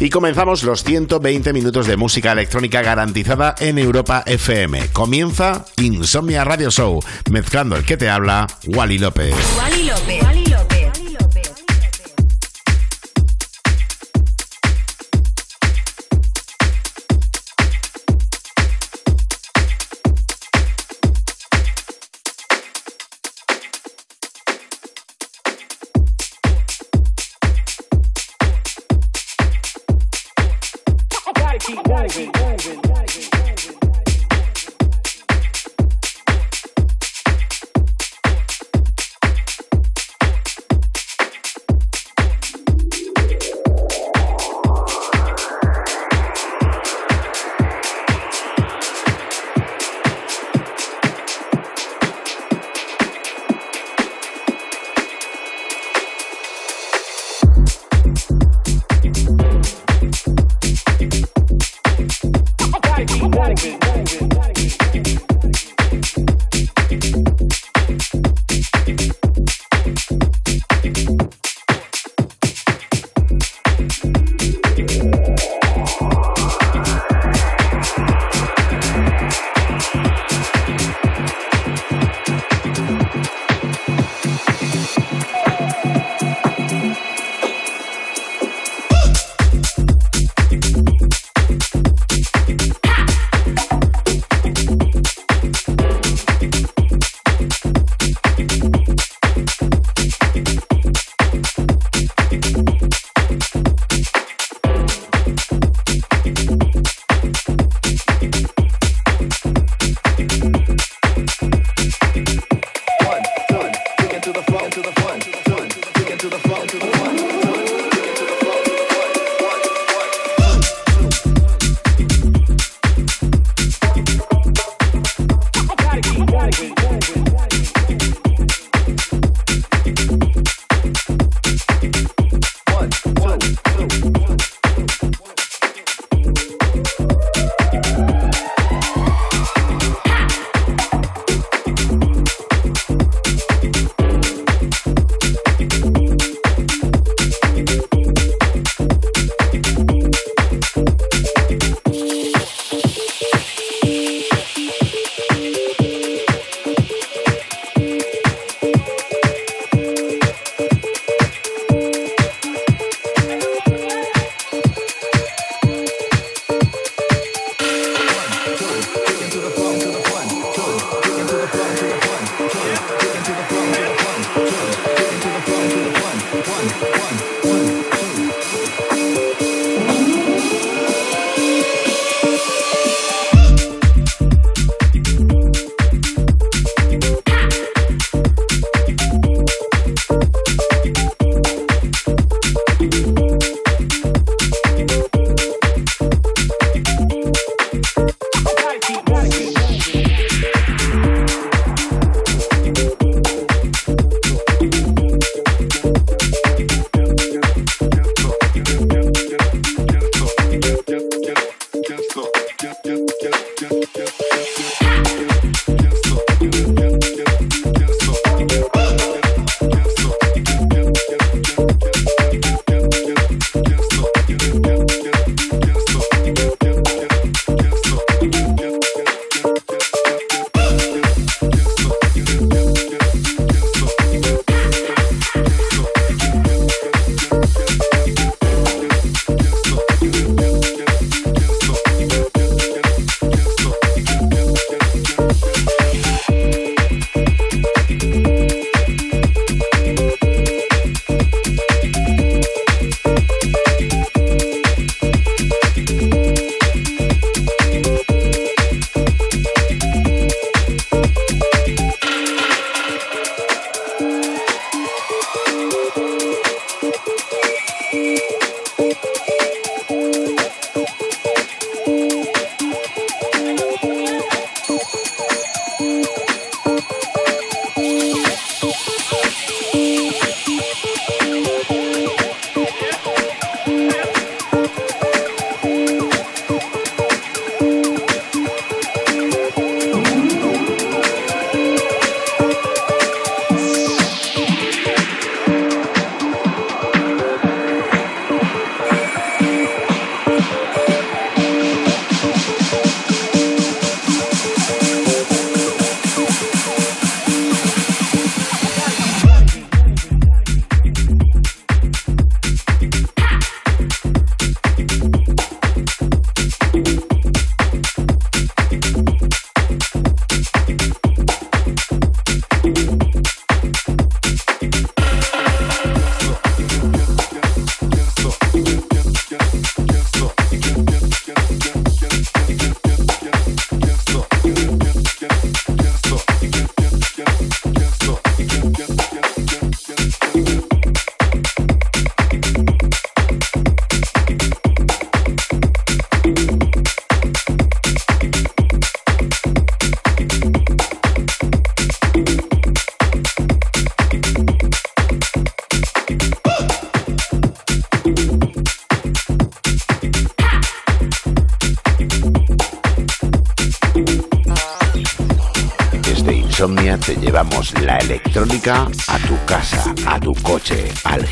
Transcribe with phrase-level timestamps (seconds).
[0.00, 4.88] Y comenzamos los 120 minutos de música electrónica garantizada en Europa FM.
[4.92, 9.34] Comienza Insomnia Radio Show, mezclando el que te habla, Wally López.
[9.86, 10.43] López.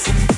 [0.00, 0.37] Awesome.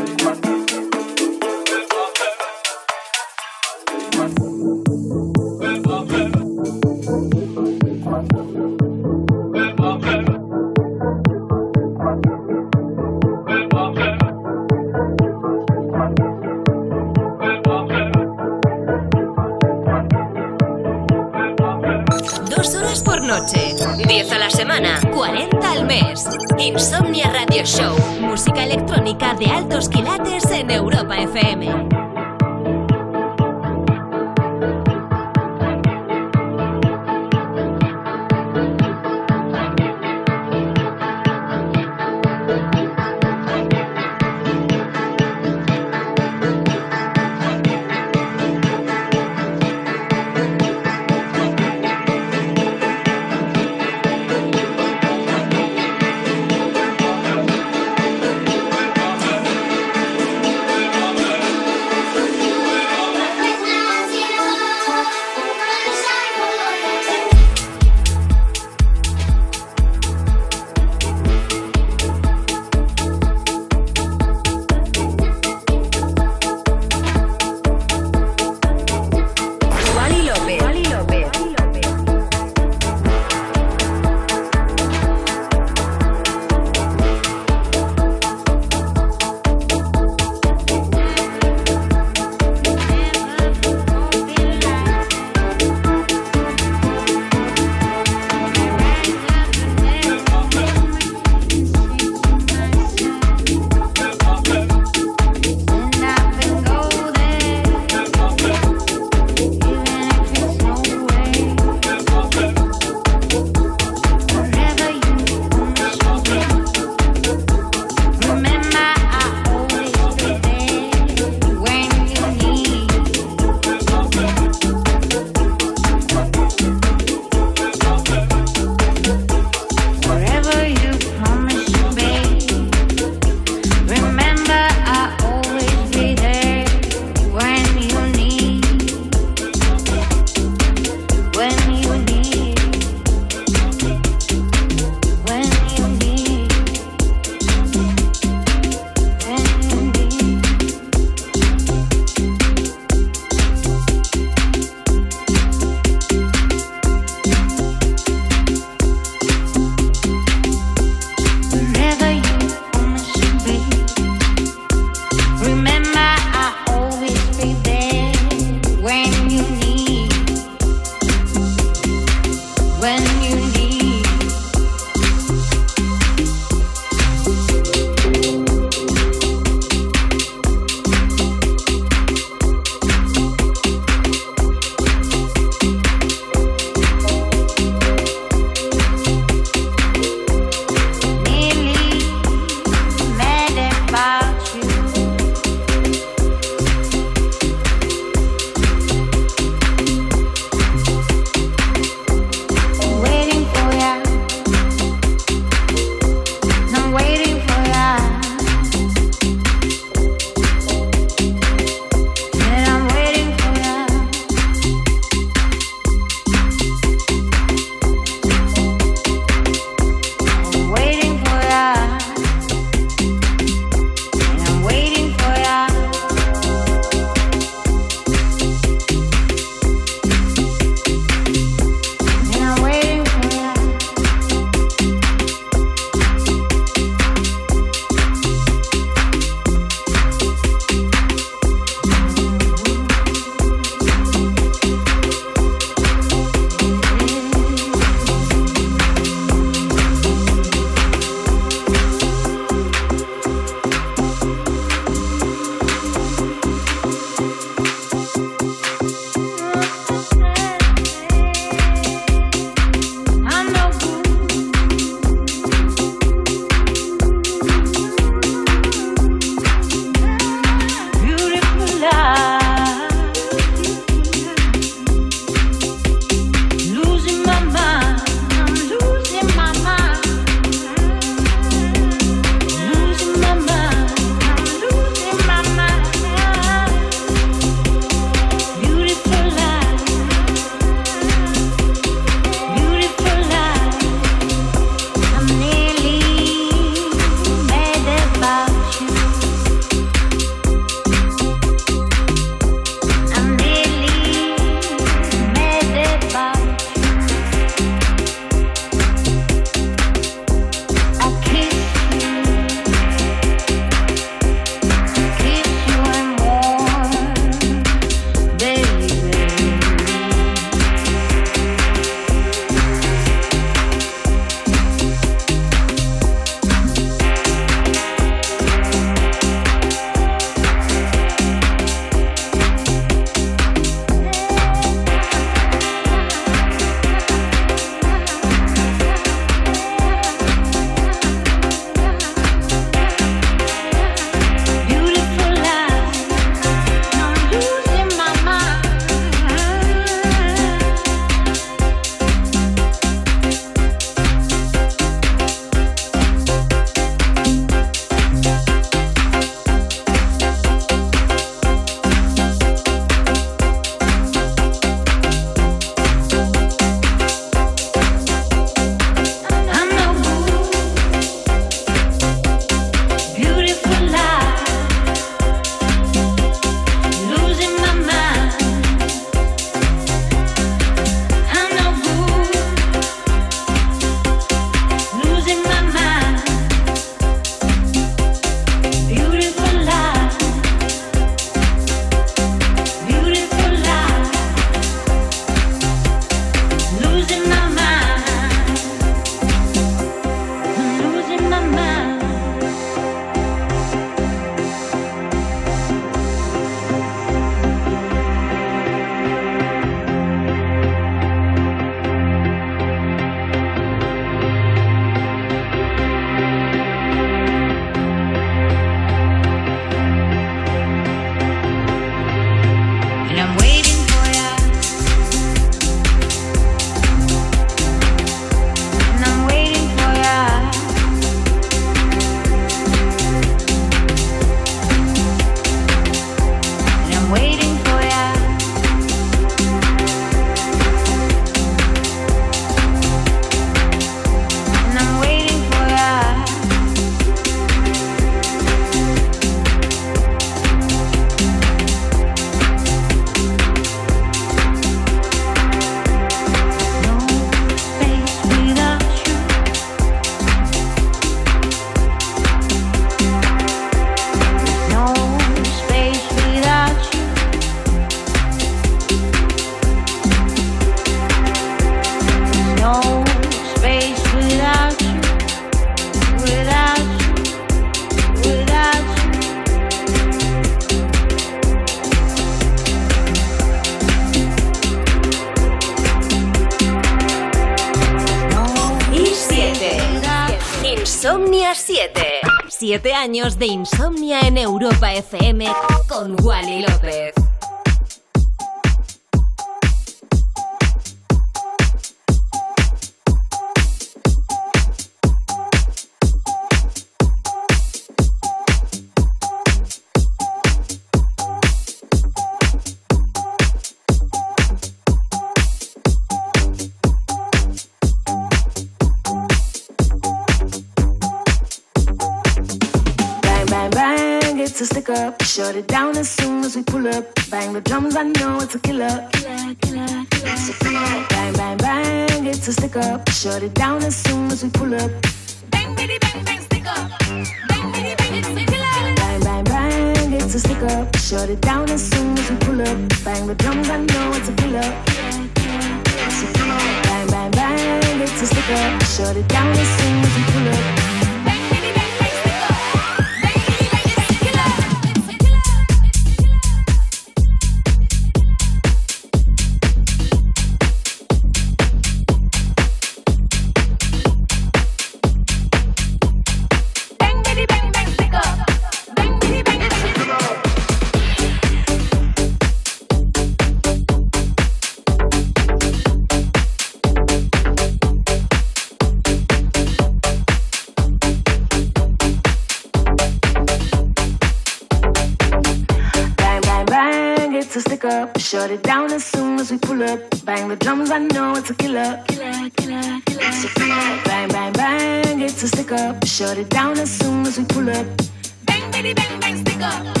[597.63, 600.00] Bang, bitty, bang, bang, stick up.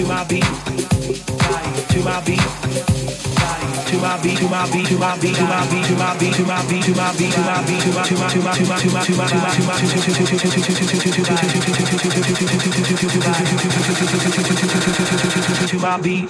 [0.00, 0.42] To my beat.
[0.42, 2.40] To my beat.
[3.90, 4.38] To my beat.
[4.38, 4.86] To my beat.
[4.88, 5.30] To my beat.
[5.30, 6.84] To my beat, to my beat, to my beat, to my beat, to my beat,
[6.84, 8.96] to my beat, to my beat, to my beat, to my to my to my
[8.96, 9.66] to my to my to my to
[15.50, 16.28] my to my beat,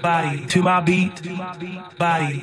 [0.00, 1.12] body, to my beat,
[1.98, 2.42] body.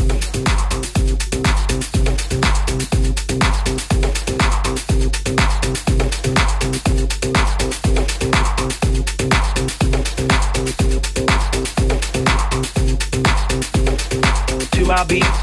[15.11, 15.40] Beat.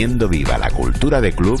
[0.00, 1.60] Manteniendo viva la cultura de club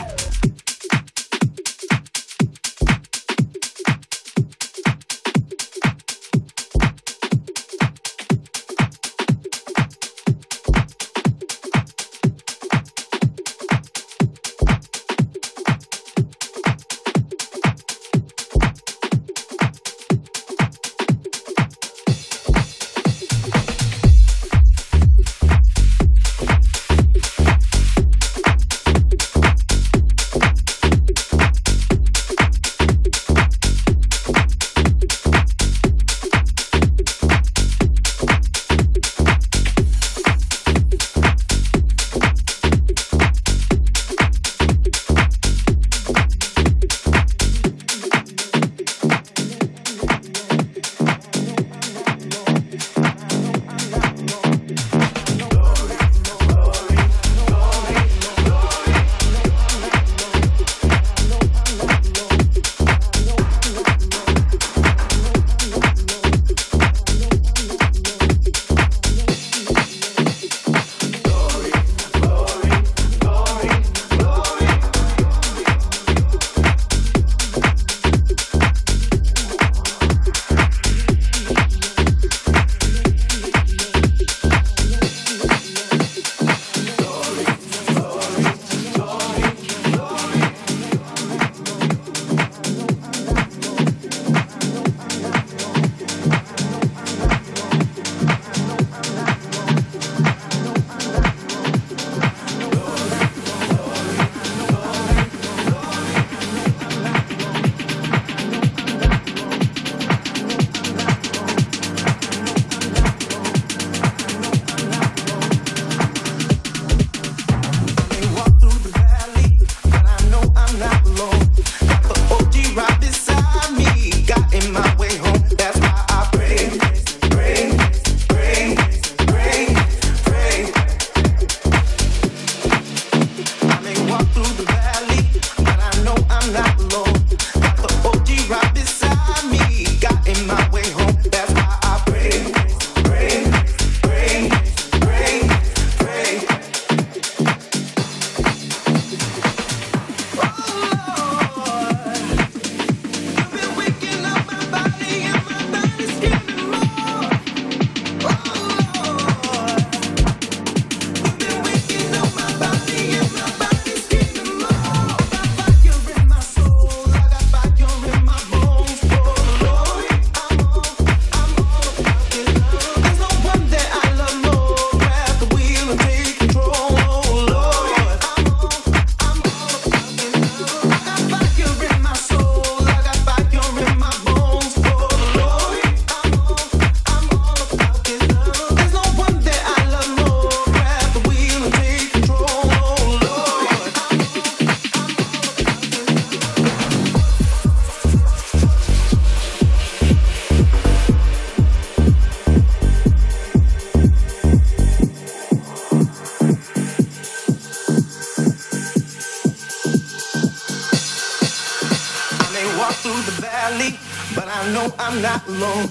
[215.51, 215.90] alone.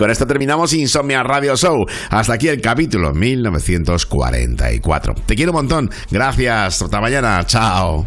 [0.00, 1.84] Con esto terminamos Insomnia Radio Show.
[2.08, 5.14] Hasta aquí el capítulo 1944.
[5.26, 5.90] Te quiero un montón.
[6.10, 6.80] Gracias.
[6.80, 7.44] Hasta mañana.
[7.44, 8.06] Chao.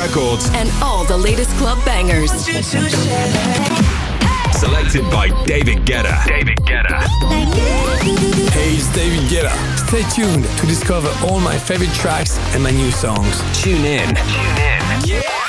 [0.00, 2.30] Records and all the latest club bangers.
[4.58, 6.24] Selected by David Guetta.
[6.26, 7.00] David Guetta.
[8.50, 9.52] Hey, it's David Guetta.
[9.88, 13.42] Stay tuned to discover all my favorite tracks and my new songs.
[13.62, 14.06] Tune in.
[14.06, 15.04] Tune in.
[15.04, 15.39] Yeah.